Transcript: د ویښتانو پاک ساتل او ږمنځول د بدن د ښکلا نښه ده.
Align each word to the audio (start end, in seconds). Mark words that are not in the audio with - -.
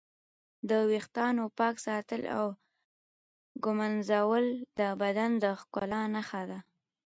د 0.69 0.71
ویښتانو 0.89 1.43
پاک 1.57 1.75
ساتل 1.87 2.21
او 2.37 2.47
ږمنځول 3.63 4.45
د 4.79 4.81
بدن 5.01 5.31
د 5.43 5.45
ښکلا 5.59 6.01
نښه 6.15 6.43
ده. 6.49 6.59